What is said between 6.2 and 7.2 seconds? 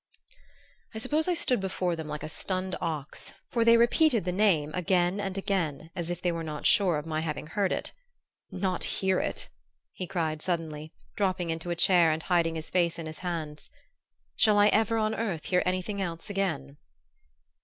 they were not sure of